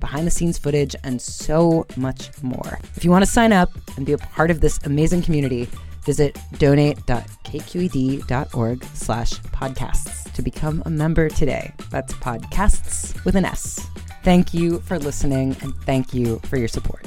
[0.00, 2.78] behind the scenes footage, and so much more.
[2.96, 5.68] If you want to sign up and be a part of this amazing community,
[6.04, 11.72] visit donate.kqed.org slash podcasts to become a member today.
[11.90, 13.86] That's podcasts with an S.
[14.22, 17.06] Thank you for listening and thank you for your support.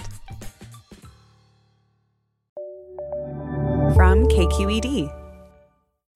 [3.95, 5.13] From KQED.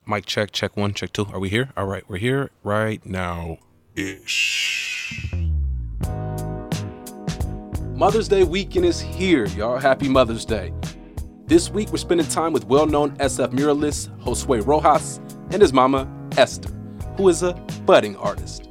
[0.07, 1.25] Mic check, check one, check two.
[1.25, 1.69] Are we here?
[1.75, 3.57] All right, we're here right now
[3.95, 4.86] ish.
[7.97, 9.79] Mother's Day weekend is here, y'all.
[9.79, 10.71] Happy Mother's Day.
[11.47, 16.07] This week, we're spending time with well known SF muralist Josue Rojas and his mama,
[16.37, 16.69] Esther,
[17.17, 17.53] who is a
[17.87, 18.69] budding artist.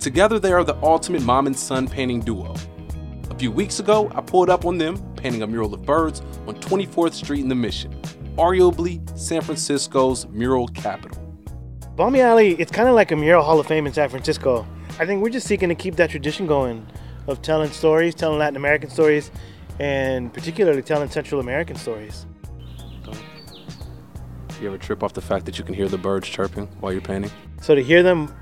[0.00, 2.54] Together, they are the ultimate mom and son painting duo.
[3.28, 6.54] A few weeks ago, I pulled up on them painting a mural of birds on
[6.54, 7.92] 24th Street in the Mission,
[8.38, 11.18] arguably San Francisco's mural capital.
[11.94, 14.66] Balmy Alley, it's kind of like a mural hall of fame in San Francisco.
[14.98, 16.86] I think we're just seeking to keep that tradition going
[17.26, 19.30] of telling stories, telling Latin American stories,
[19.78, 22.26] and particularly telling Central American stories.
[24.60, 27.00] You ever trip off the fact that you can hear the birds chirping while you're
[27.00, 27.32] painting?
[27.60, 28.32] So to hear them,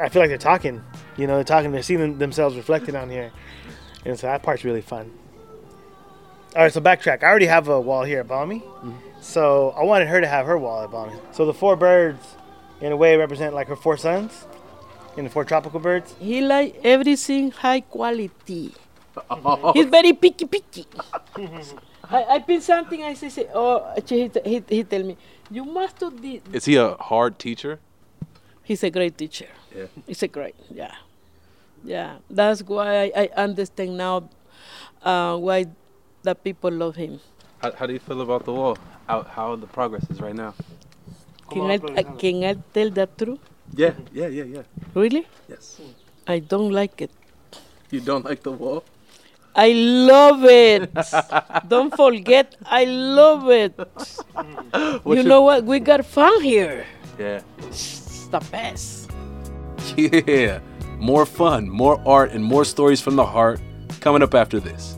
[0.00, 0.82] I feel like they're talking.
[1.16, 3.32] You know, they're talking, they're seeing themselves reflected on here.
[4.04, 5.12] And so that part's really fun.
[6.54, 7.24] All right, so backtrack.
[7.24, 8.60] I already have a wall here at Balmy.
[8.60, 8.92] Mm-hmm.
[9.20, 11.14] So I wanted her to have her wall at Balmy.
[11.32, 12.36] So the four birds
[12.80, 14.46] in a way represent like her four sons
[15.18, 16.14] in the four tropical birds.
[16.20, 18.74] He like everything high quality.
[19.74, 20.86] He's very picky picky.
[22.10, 25.16] I, I pin something, I say, say oh, he, he, he tell me,
[25.50, 26.40] you must do this.
[26.52, 27.80] Is he a hard teacher?
[28.62, 29.48] He's a great teacher.
[29.76, 29.86] Yeah.
[30.06, 30.94] He's a great, yeah.
[31.84, 34.28] Yeah, that's why I, I understand now
[35.02, 35.66] uh, why
[36.22, 37.20] the people love him.
[37.60, 38.78] How, how do you feel about the wall?
[39.06, 40.54] How, how the progress is right now?
[41.50, 43.40] Can I, uh, can I tell the truth?
[43.74, 44.62] Yeah, yeah, yeah, yeah.
[44.94, 45.26] Really?
[45.48, 45.80] Yes.
[46.26, 47.10] I don't like it.
[47.90, 48.84] You don't like the wall?
[49.54, 50.92] I love it.
[51.68, 53.74] don't forget, I love it.
[55.06, 55.64] you know what?
[55.64, 56.86] We got fun here.
[57.18, 57.40] Yeah.
[57.66, 59.10] It's the best.
[59.96, 60.60] Yeah.
[60.98, 63.60] More fun, more art, and more stories from the heart
[64.00, 64.97] coming up after this.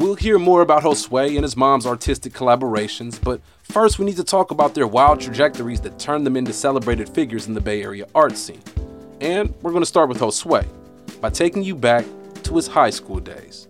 [0.00, 4.24] We'll hear more about Josue and his mom's artistic collaborations, but first we need to
[4.24, 8.06] talk about their wild trajectories that turned them into celebrated figures in the Bay Area
[8.14, 8.62] art scene.
[9.20, 10.66] And we're going to start with Josue
[11.20, 12.06] by taking you back
[12.44, 13.68] to his high school days.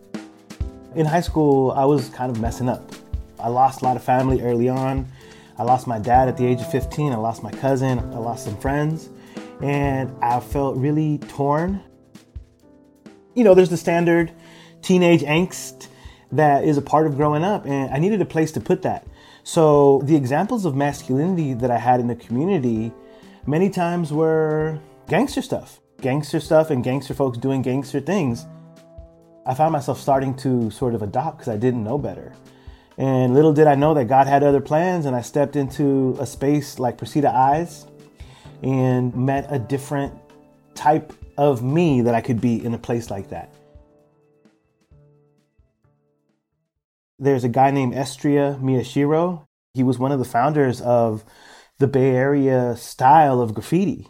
[0.95, 2.93] In high school, I was kind of messing up.
[3.41, 5.11] I lost a lot of family early on.
[5.59, 7.13] I lost my dad at the age of 15.
[7.13, 7.99] I lost my cousin.
[7.99, 9.11] I lost some friends.
[9.63, 11.83] And I felt really torn.
[13.35, 14.31] You know, there's the standard
[14.81, 15.89] teenage angst
[16.33, 19.07] that is a part of growing up, and I needed a place to put that.
[19.43, 22.93] So the examples of masculinity that I had in the community
[23.47, 24.79] many times were
[25.09, 28.47] gangster stuff, gangster stuff, and gangster folks doing gangster things.
[29.47, 32.33] I found myself starting to sort of adopt because I didn't know better.
[32.99, 36.27] And little did I know that God had other plans, and I stepped into a
[36.27, 37.87] space like Precita Eyes
[38.63, 40.15] and met a different
[40.75, 43.53] type of me that I could be in a place like that.
[47.21, 49.45] There's a guy named Estria Miyashiro.
[49.75, 51.23] He was one of the founders of
[51.79, 54.09] the Bay Area style of graffiti.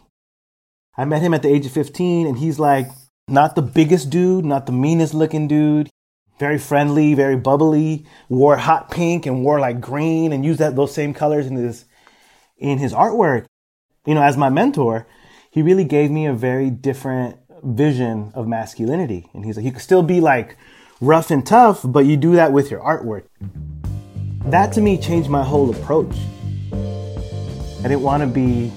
[0.97, 2.87] I met him at the age of 15, and he's like
[3.27, 5.89] not the biggest dude, not the meanest looking dude.
[6.39, 8.05] Very friendly, very bubbly.
[8.29, 11.83] Wore hot pink and wore like green, and used that those same colors in his
[12.57, 13.45] in his artwork.
[14.05, 15.05] You know, as my mentor,
[15.51, 19.29] he really gave me a very different vision of masculinity.
[19.33, 20.57] And he's like, you could still be like
[21.01, 23.23] rough and tough, but you do that with your artwork.
[24.45, 26.15] That to me changed my whole approach.
[26.71, 28.71] I didn't want to be,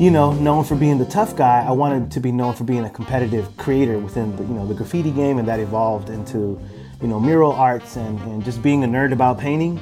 [0.00, 1.64] you know, known for being the tough guy.
[1.66, 4.74] I wanted to be known for being a competitive creator within the, you know, the
[4.74, 6.60] graffiti game, and that evolved into,
[7.02, 9.80] you know, mural arts and, and just being a nerd about painting.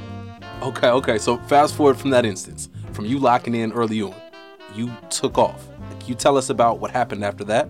[0.63, 1.19] Okay, okay.
[1.19, 4.15] So fast forward from that instance, from you locking in early on,
[4.75, 5.69] you took off.
[6.01, 7.69] Can you tell us about what happened after that?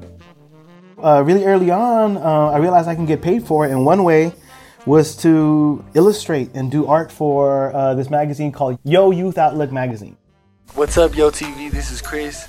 [1.03, 2.21] Uh, really early on, uh,
[2.51, 4.33] I realized I can get paid for it, and one way
[4.87, 10.17] was to illustrate and do art for uh, this magazine called Yo Youth Outlook Magazine.
[10.75, 11.73] What's up, Yo TV?
[11.73, 12.47] This is Chris.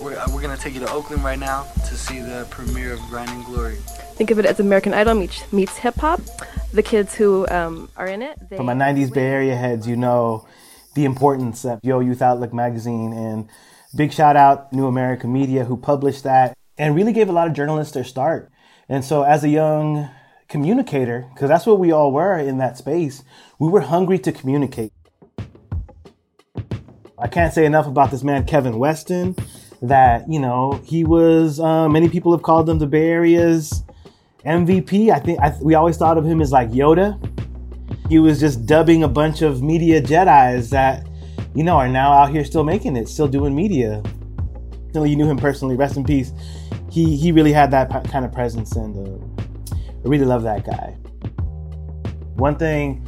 [0.00, 3.00] We're, uh, we're gonna take you to Oakland right now to see the premiere of
[3.10, 3.76] Grinding Glory.
[4.14, 6.20] Think of it as American Idol meets, meets hip hop.
[6.72, 8.38] The kids who um, are in it.
[8.50, 10.46] They For my 90s Bay Area heads, you know
[10.94, 13.12] the importance of Yo Youth Outlook magazine.
[13.12, 13.48] And
[13.96, 17.54] big shout out New American Media who published that and really gave a lot of
[17.54, 18.50] journalists their start.
[18.88, 20.08] And so as a young
[20.48, 23.24] communicator, because that's what we all were in that space,
[23.58, 24.92] we were hungry to communicate.
[27.18, 29.34] I can't say enough about this man, Kevin Weston,
[29.80, 33.82] that, you know, he was, uh, many people have called him the Bay Area's
[34.44, 35.10] MVP.
[35.10, 37.18] I think I, we always thought of him as like Yoda.
[38.08, 41.06] He was just dubbing a bunch of media Jedi's that,
[41.54, 44.02] you know, are now out here still making it, still doing media.
[44.94, 45.76] You knew him personally.
[45.76, 46.32] Rest in peace.
[46.96, 50.96] He he really had that kind of presence, and uh, I really love that guy.
[52.36, 53.06] One thing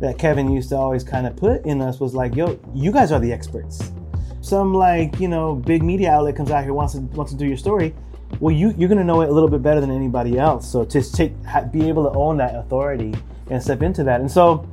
[0.00, 3.12] that Kevin used to always kind of put in us was like, "Yo, you guys
[3.12, 3.92] are the experts."
[4.40, 7.46] Some like you know big media outlet comes out here wants to wants to do
[7.46, 7.94] your story.
[8.40, 10.68] Well, you you're gonna know it a little bit better than anybody else.
[10.68, 11.32] So to take
[11.70, 13.14] be able to own that authority
[13.50, 14.66] and step into that, and so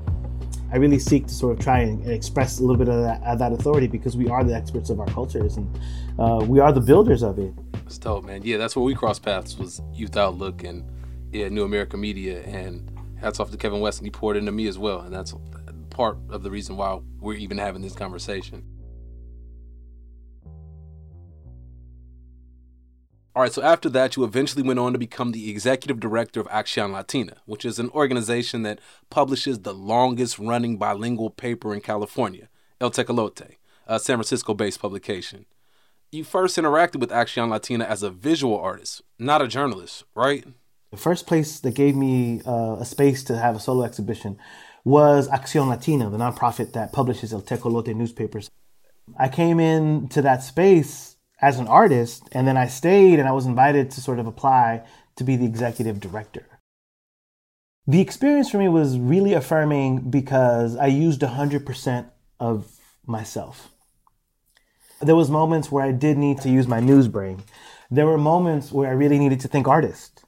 [0.71, 3.37] I really seek to sort of try and express a little bit of that, of
[3.37, 5.79] that authority because we are the experts of our cultures and
[6.17, 7.53] uh, we are the builders of it.
[7.85, 8.41] That's dope, man.
[8.43, 10.83] Yeah, that's where we crossed paths was Youth Outlook and
[11.31, 12.41] yeah, New American Media.
[12.41, 15.01] And hats off to Kevin West, and he poured into me as well.
[15.01, 15.33] And that's
[15.91, 18.63] part of the reason why we're even having this conversation.
[23.35, 26.47] All right, so after that, you eventually went on to become the executive director of
[26.47, 28.79] Acción Latina, which is an organization that
[29.09, 32.47] publishes the longest running bilingual paper in California,
[32.79, 33.57] El Tecolote,
[33.87, 35.45] a San Francisco based publication.
[36.15, 40.45] You first interacted with Acción Latina as a visual artist, not a journalist, right?
[40.91, 44.37] The first place that gave me uh, a space to have a solo exhibition
[44.85, 48.49] was Acción Latina, the nonprofit that publishes El Tecolote newspapers.
[49.19, 53.45] I came into that space as an artist, and then I stayed and I was
[53.45, 56.47] invited to sort of apply to be the executive director.
[57.87, 62.71] The experience for me was really affirming because I used 100% of
[63.05, 63.74] myself.
[65.05, 67.43] There was moments where I did need to use my news brain.
[67.91, 70.23] There were moments where I really needed to think artist.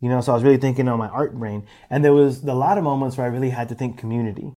[0.00, 1.66] You know, so I was really thinking on my art brain.
[1.90, 4.52] And there was a lot of moments where I really had to think community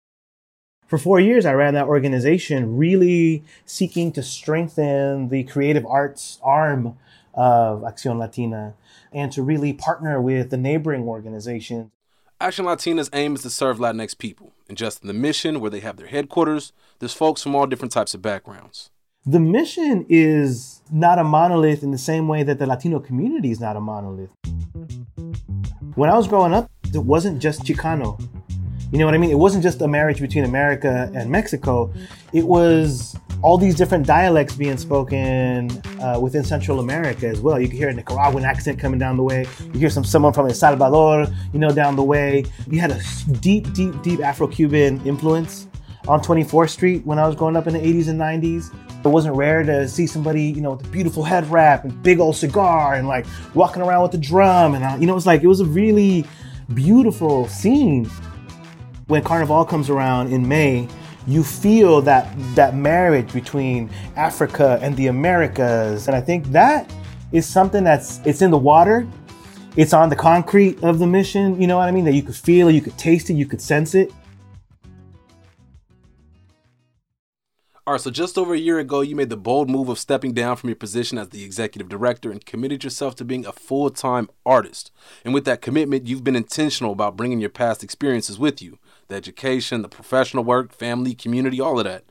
[0.92, 6.98] for four years, I ran that organization, really seeking to strengthen the creative arts arm
[7.32, 8.74] of Acción Latina
[9.10, 11.90] and to really partner with the neighboring organizations.
[12.42, 14.52] Acción Latina's aim is to serve Latinx people.
[14.68, 17.92] And just in the mission, where they have their headquarters, there's folks from all different
[17.92, 18.90] types of backgrounds.
[19.24, 23.60] The mission is not a monolith in the same way that the Latino community is
[23.60, 24.30] not a monolith.
[25.94, 28.18] When I was growing up, it wasn't just Chicano
[28.92, 29.30] you know what I mean?
[29.30, 31.90] It wasn't just a marriage between America and Mexico.
[32.34, 37.58] It was all these different dialects being spoken uh, within Central America as well.
[37.58, 39.46] You can hear a Nicaraguan accent coming down the way.
[39.72, 42.44] You hear some someone from El Salvador, you know, down the way.
[42.68, 43.00] You had a
[43.40, 45.68] deep, deep, deep Afro-Cuban influence
[46.06, 48.70] on 24th Street when I was growing up in the 80s and 90s.
[49.04, 52.20] It wasn't rare to see somebody, you know, with a beautiful head wrap and big
[52.20, 54.74] old cigar and like walking around with a drum.
[54.74, 56.24] And, uh, you know, it was like, it was a really
[56.72, 58.08] beautiful scene
[59.12, 60.88] when Carnival comes around in May,
[61.26, 66.08] you feel that that marriage between Africa and the Americas.
[66.08, 66.90] And I think that
[67.30, 69.06] is something that's it's in the water.
[69.76, 72.04] It's on the concrete of the mission, you know what I mean?
[72.04, 74.12] That you could feel it, you could taste it, you could sense it.
[77.84, 80.32] All right, so just over a year ago, you made the bold move of stepping
[80.32, 83.90] down from your position as the executive director and committed yourself to being a full
[83.90, 84.92] time artist.
[85.24, 89.16] And with that commitment, you've been intentional about bringing your past experiences with you the
[89.16, 92.04] education, the professional work, family, community, all of that.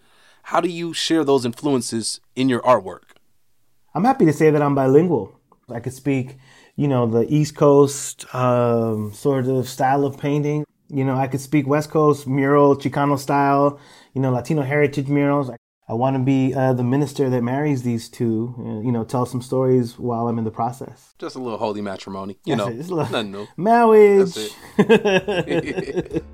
[0.43, 3.13] How do you share those influences in your artwork?
[3.95, 5.39] I'm happy to say that I'm bilingual.
[5.69, 6.35] I could speak,
[6.75, 10.65] you know, the East Coast um, sort of style of painting.
[10.89, 13.79] You know, I could speak West Coast mural, Chicano style,
[14.13, 15.49] you know, Latino heritage murals.
[15.91, 19.25] I want to be uh, the minister that marries these two, and, you know, tell
[19.25, 21.13] some stories while I'm in the process.
[21.19, 22.79] Just a little holy matrimony, you know, it.
[22.79, 23.45] It's a nothing new.
[23.57, 24.33] Marriage.
[24.33, 26.23] That's it.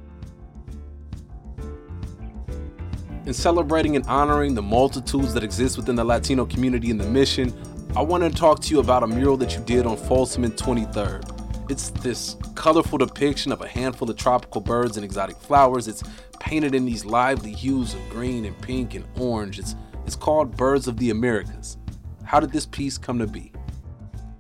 [3.25, 7.51] In celebrating and honoring the multitudes that exist within the Latino community in the mission,
[7.95, 10.53] I want to talk to you about a mural that you did on Folsom and
[10.53, 11.69] 23rd.
[11.71, 15.87] It's this colorful depiction of a handful of tropical birds and exotic flowers.
[15.87, 16.03] It's
[16.39, 19.59] painted in these lively hues of green and pink and orange.
[19.59, 21.77] It's, it's called Birds of the Americas.
[22.25, 23.53] How did this piece come to be?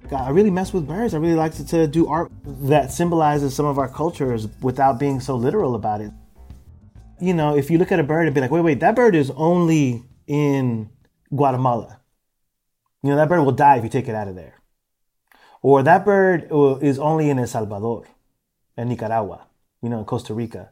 [0.09, 1.13] God, I really mess with birds.
[1.13, 5.19] I really like to, to do art that symbolizes some of our cultures without being
[5.19, 6.11] so literal about it.
[7.21, 9.15] You know, if you look at a bird and be like, wait, wait, that bird
[9.15, 10.89] is only in
[11.35, 11.99] Guatemala.
[13.03, 14.56] You know, that bird will die if you take it out of there.
[15.67, 18.05] Or that bird uh, is only in El Salvador
[18.77, 19.47] and Nicaragua,
[19.81, 20.69] you know, in Costa Rica.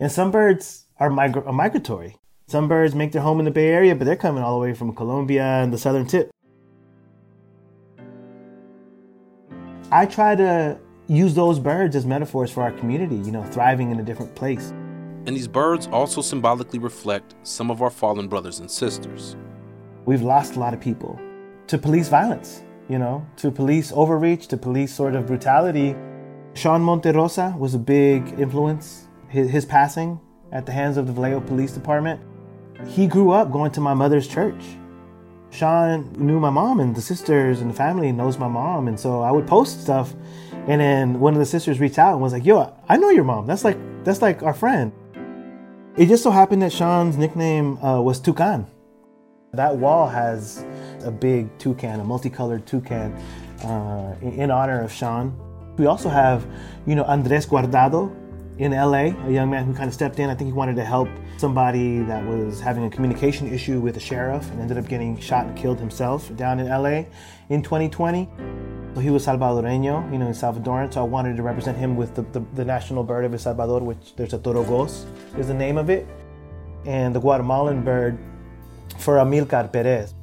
[0.00, 2.16] And some birds are, migra- are migratory.
[2.48, 4.74] Some birds make their home in the Bay Area, but they're coming all the way
[4.74, 6.32] from Colombia and the southern tip.
[9.92, 14.00] I try to use those birds as metaphors for our community, you know, thriving in
[14.00, 14.70] a different place.
[15.24, 19.36] And these birds also symbolically reflect some of our fallen brothers and sisters.
[20.04, 21.16] We've lost a lot of people
[21.68, 25.96] to police violence, you know, to police overreach, to police sort of brutality.
[26.52, 29.08] Sean Monterrosa was a big influence.
[29.28, 30.20] His, his passing
[30.52, 32.20] at the hands of the Vallejo Police Department.
[32.86, 34.62] He grew up going to my mother's church.
[35.48, 38.88] Sean knew my mom and the sisters and the family knows my mom.
[38.88, 40.14] And so I would post stuff.
[40.68, 43.24] And then one of the sisters reached out and was like, yo, I know your
[43.24, 43.46] mom.
[43.46, 44.92] That's like, that's like our friend.
[45.96, 48.66] It just so happened that Sean's nickname uh, was Toucan.
[49.54, 50.64] That wall has
[51.04, 53.12] a big toucan, a multicolored toucan,
[53.62, 55.36] uh, in, honor of Sean.
[55.76, 56.46] We also have,
[56.86, 58.10] you know, Andres Guardado
[58.56, 60.30] in LA, a young man who kind of stepped in.
[60.30, 64.00] I think he wanted to help somebody that was having a communication issue with a
[64.00, 67.04] sheriff and ended up getting shot and killed himself down in LA
[67.50, 68.30] in 2020.
[68.94, 70.94] So he was Salvadoreño, you know, in Salvadoran.
[70.94, 73.80] So I wanted to represent him with the, the, the national bird of El Salvador,
[73.80, 75.04] which there's a torogoz,
[75.36, 76.06] is the name of it,
[76.86, 78.18] and the Guatemalan bird
[79.02, 80.14] for Amilcar Perez.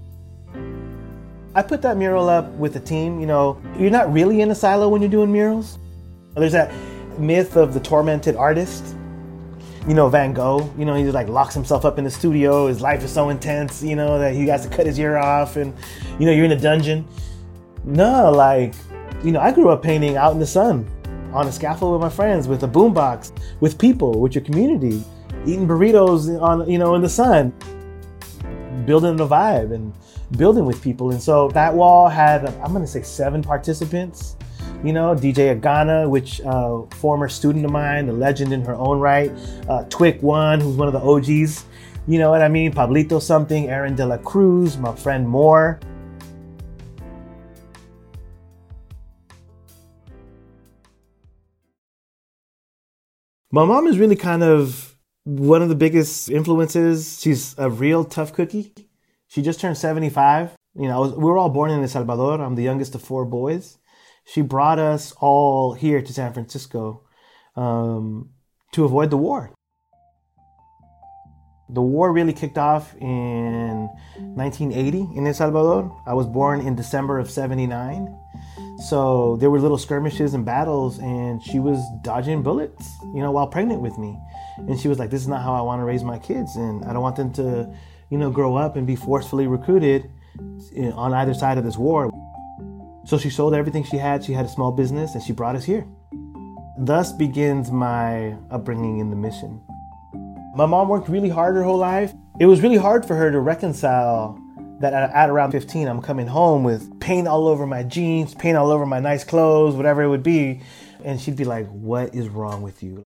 [1.56, 3.20] I put that mural up with the team.
[3.20, 5.78] You know, you're not really in a silo when you're doing murals.
[6.36, 6.72] There's that
[7.20, 8.96] myth of the tormented artist.
[9.88, 12.68] You know, Van Gogh, you know, he like locks himself up in the studio.
[12.68, 15.56] His life is so intense, you know, that he has to cut his ear off
[15.56, 15.74] and,
[16.20, 17.08] you know, you're in a dungeon.
[17.84, 18.76] No, like,
[19.24, 20.88] you know, I grew up painting out in the sun
[21.34, 23.32] on a scaffold with my friends, with a boombox,
[23.62, 25.04] with people, with your community,
[25.46, 27.54] eating burritos on, you know, in the sun,
[28.86, 29.94] building the vibe and
[30.38, 31.12] building with people.
[31.12, 34.36] And so that wall had, I'm to say seven participants.
[34.84, 39.00] You know, DJ Agana, which uh, former student of mine, a legend in her own
[39.00, 39.32] right.
[39.68, 41.66] Uh, Twick One, who's one of the OGs.
[42.08, 42.72] You know what I mean?
[42.72, 45.80] Pablito something, Aaron De La Cruz, my friend Moore.
[53.52, 54.89] My mom is really kind of
[55.24, 57.20] one of the biggest influences.
[57.22, 58.74] She's a real tough cookie.
[59.28, 60.56] She just turned 75.
[60.76, 62.42] You know, was, we were all born in El Salvador.
[62.42, 63.78] I'm the youngest of four boys.
[64.26, 67.04] She brought us all here to San Francisco
[67.56, 68.30] um,
[68.74, 69.52] to avoid the war.
[71.72, 76.02] The war really kicked off in 1980 in El Salvador.
[76.08, 78.16] I was born in December of 79.
[78.88, 83.48] So there were little skirmishes and battles, and she was dodging bullets, you know, while
[83.48, 84.18] pregnant with me.
[84.68, 86.84] And she was like, This is not how I want to raise my kids, and
[86.86, 87.74] I don't want them to,
[88.10, 90.10] you know, grow up and be forcefully recruited
[90.76, 92.12] eh, on either side of this war.
[93.06, 94.24] So she sold everything she had.
[94.24, 95.88] She had a small business, and she brought us here.
[96.78, 99.62] Thus begins my upbringing in the mission.
[100.56, 102.14] My mom worked really hard her whole life.
[102.40, 104.40] It was really hard for her to reconcile
[104.80, 108.58] that at, at, around 15, I'm coming home with paint all over my jeans, paint
[108.58, 110.62] all over my nice clothes, whatever it would be.
[111.04, 113.04] And she'd be like, What is wrong with you?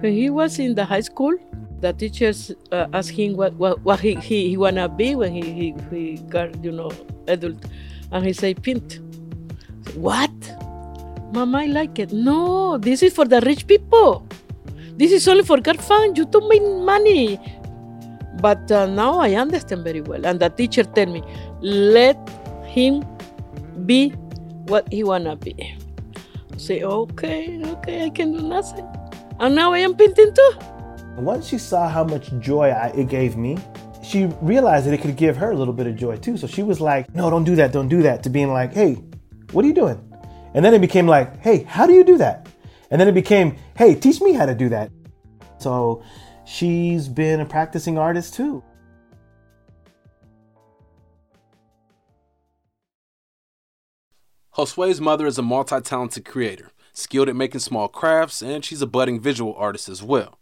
[0.00, 1.34] When he was in the high school,
[1.80, 5.42] The teachers uh, asked him what, what, what he, he, he wanna be when he,
[5.42, 6.90] he, he got, you know,
[7.28, 7.64] adult.
[8.10, 8.98] And he said, Pint.
[9.94, 10.32] What?
[11.32, 12.12] Mama, I like it.
[12.12, 14.26] No, this is for the rich people.
[14.96, 15.78] This is only for God.
[16.18, 17.38] You don't make money.
[18.40, 20.26] But uh, now I understand very well.
[20.26, 21.22] And the teacher tell me,
[21.60, 22.18] let
[22.66, 23.04] him
[23.86, 24.10] be
[24.66, 25.54] what he wanna be.
[26.52, 28.86] I say, okay, okay, I can do nothing.
[29.40, 30.52] And now I am painting too.
[31.16, 33.58] Once she saw how much joy I, it gave me,
[34.02, 36.36] she realized that it could give her a little bit of joy too.
[36.36, 38.94] So she was like, no, don't do that, don't do that, to being like, hey,
[39.52, 40.04] what are you doing?
[40.54, 42.48] And then it became like, hey, how do you do that?
[42.90, 44.90] And then it became, hey, teach me how to do that.
[45.58, 46.02] So
[46.46, 48.62] she's been a practicing artist too.
[54.56, 58.86] Josue's mother is a multi talented creator, skilled at making small crafts, and she's a
[58.86, 60.38] budding visual artist as well.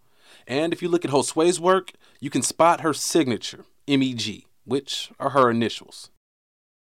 [0.47, 5.31] And if you look at Josue's work, you can spot her signature, MEG, which are
[5.31, 6.11] her initials.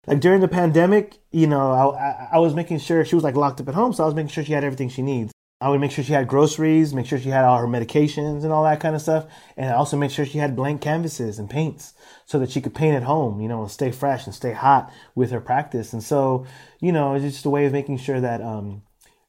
[0.06, 3.60] Like during the pandemic, you know, I, I, was making sure she was like locked
[3.60, 5.32] up at home, so I was making sure she had everything she needs.
[5.60, 8.52] I would make sure she had groceries, make sure she had all her medications and
[8.52, 9.24] all that kind of stuff,
[9.56, 11.94] and I also make sure she had blank canvases and paints
[12.26, 14.92] so that she could paint at home, you know, and stay fresh and stay hot
[15.14, 15.94] with her practice.
[15.94, 16.44] And so,
[16.80, 18.82] you know, it's just a way of making sure that um,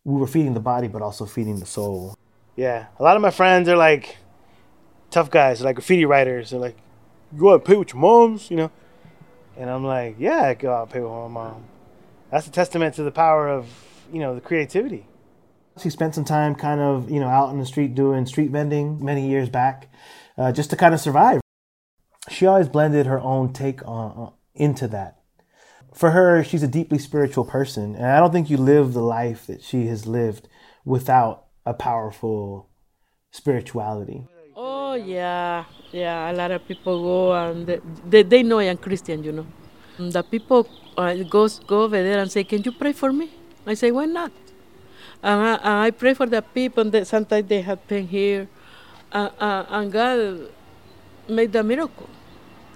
[0.05, 2.15] we were feeding the body, but also feeding the soul.
[2.55, 4.17] Yeah, a lot of my friends are like
[5.09, 6.51] tough guys, like graffiti writers.
[6.51, 6.77] They're like,
[7.33, 8.71] "You go out and paint with your moms," you know,
[9.57, 11.65] and I'm like, "Yeah, I go out and paint with my mom."
[12.31, 13.67] That's a testament to the power of
[14.13, 15.07] you know the creativity.
[15.81, 19.03] She spent some time kind of, you know, out in the street doing street vending
[19.03, 19.89] many years back,
[20.37, 21.41] uh, just to kind of survive.
[22.29, 25.19] She always blended her own take on, into that.
[25.95, 29.47] For her, she's a deeply spiritual person, and I don't think you live the life
[29.47, 30.49] that she has lived
[30.83, 32.67] without a powerful
[33.31, 34.27] spirituality.
[34.57, 36.29] Oh yeah, yeah.
[36.29, 39.47] A lot of people go and they, they, they know I am Christian, you know.
[39.97, 43.31] And The people uh, goes go over there and say, "Can you pray for me?"
[43.65, 44.33] I say, "Why not?"
[45.23, 48.49] And I, and I pray for the people that sometimes they have pain here,
[49.13, 50.51] uh, uh, and God
[51.29, 52.09] made the miracle,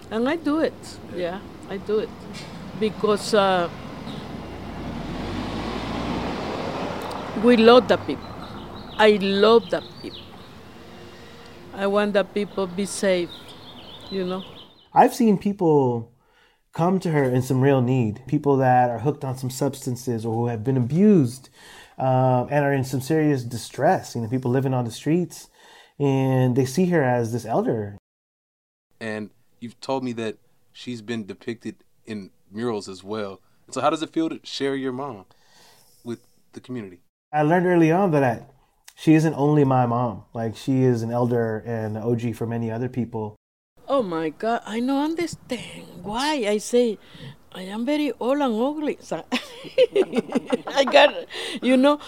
[0.09, 0.79] and I do it.
[1.13, 2.09] Yeah, I do it
[2.79, 3.69] because uh,
[7.43, 8.23] we love the people.
[8.97, 10.19] I love the people.
[11.73, 13.29] I want the people be safe,
[14.09, 14.43] you know.
[14.93, 16.11] I've seen people
[16.73, 18.21] come to her in some real need.
[18.27, 21.49] People that are hooked on some substances or who have been abused
[21.97, 24.15] um, and are in some serious distress.
[24.15, 25.49] You know, people living on the streets,
[25.97, 27.97] and they see her as this elder.
[28.99, 30.37] And you've told me that
[30.73, 33.41] she's been depicted in murals as well.
[33.65, 35.25] And So, how does it feel to share your mom
[36.03, 36.19] with
[36.53, 37.01] the community?
[37.31, 38.45] I learned early on that I,
[38.95, 40.23] she isn't only my mom.
[40.33, 43.35] Like she is an elder and an OG for many other people.
[43.87, 46.97] Oh my God, I don't understand why I say
[47.51, 48.97] I am very old and ugly.
[49.01, 49.23] So
[50.67, 51.13] I got,
[51.61, 51.99] you know,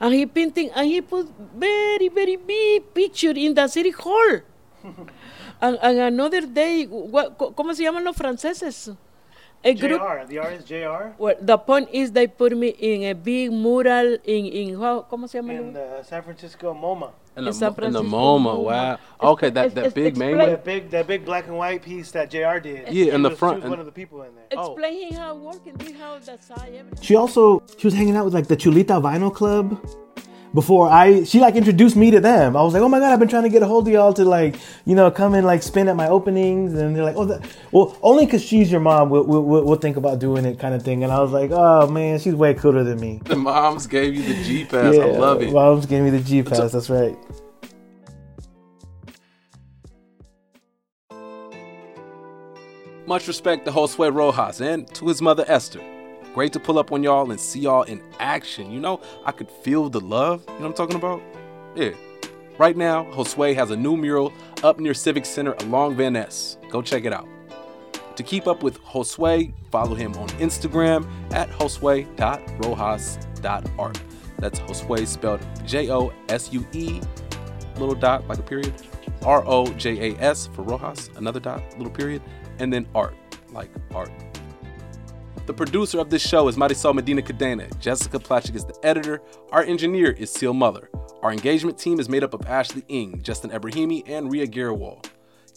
[0.00, 4.40] and he painting and he put very very big picture in the city hall.
[5.60, 8.90] and, and another day, what, ¿cómo se llaman los franceses?
[9.66, 11.14] A group, JR, the artist JR.
[11.16, 15.26] Well, the point is they put me in a big mural in in how, ¿cómo
[15.26, 15.54] se llama?
[15.54, 17.12] In the San Francisco MoMA.
[17.36, 18.98] In the, in, in the MoMA, wow.
[19.20, 20.60] Ah, okay, that, it's, that it's, big main That one.
[20.64, 22.92] big that big black and white piece that JR did.
[22.92, 23.56] Yeah, in the was, front.
[23.56, 24.44] She was one of the people in there.
[24.50, 25.18] Explaining oh.
[25.18, 27.00] how working, this how the side, everything.
[27.00, 29.80] She also she was hanging out with like the Chulita Vinyl Club.
[30.54, 32.56] Before I, she like introduced me to them.
[32.56, 34.12] I was like, oh my god, I've been trying to get a hold of y'all
[34.12, 36.74] to like, you know, come and like spin at my openings.
[36.74, 39.96] And they're like, oh, that, well, only because she's your mom, we'll, we'll, we'll think
[39.96, 41.02] about doing it, kind of thing.
[41.02, 43.20] And I was like, oh man, she's way cooler than me.
[43.24, 44.94] The moms gave you the G pass.
[44.94, 45.52] I love it.
[45.52, 46.70] Moms gave me the G pass.
[46.70, 47.16] That's right.
[53.06, 55.80] Much respect to Josue Rojas and to his mother Esther.
[56.34, 58.72] Great to pull up on y'all and see y'all in action.
[58.72, 60.42] You know, I could feel the love.
[60.48, 61.22] You know what I'm talking about?
[61.76, 61.90] Yeah.
[62.58, 64.32] Right now, Josue has a new mural
[64.64, 66.58] up near Civic Center along Van Ness.
[66.70, 67.28] Go check it out.
[68.16, 74.00] To keep up with Josue, follow him on Instagram at josue.rojas.art.
[74.38, 77.00] That's Josue spelled J O S U E,
[77.76, 78.74] little dot, like a period,
[79.22, 82.22] R O J A S for Rojas, another dot, little period,
[82.58, 83.14] and then art,
[83.52, 84.10] like art.
[85.46, 87.68] The producer of this show is Marisol Medina Cadena.
[87.78, 89.20] Jessica Placzek is the editor.
[89.52, 90.88] Our engineer is Seal Mother.
[91.22, 95.04] Our engagement team is made up of Ashley Ing, Justin Ebrahimi, and Ria Girawal.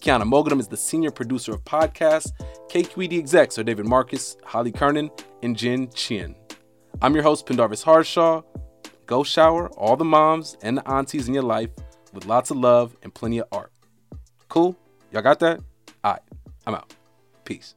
[0.02, 2.34] Kyana Moghadam is the senior producer of podcasts.
[2.70, 5.10] KQED execs are David Marcus, Holly Kernan,
[5.42, 6.36] and Jen Chien.
[7.02, 8.42] I'm your host, Pendarvis Harshaw.
[9.06, 11.70] Go shower all the moms and the aunties in your life
[12.12, 13.72] with lots of love and plenty of art.
[14.50, 14.76] Cool?
[15.14, 15.62] Y'all got that?
[16.04, 16.22] All right,
[16.66, 16.94] I'm out.
[17.46, 17.77] Peace.